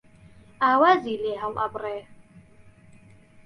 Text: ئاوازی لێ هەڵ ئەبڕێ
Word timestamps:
ئاوازی 0.61 1.21
لێ 1.23 1.33
هەڵ 1.41 1.53
ئەبڕێ 1.61 1.99